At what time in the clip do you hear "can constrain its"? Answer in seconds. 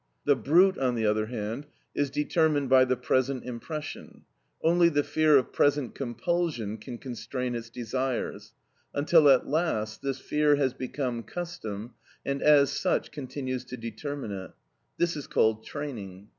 6.79-7.69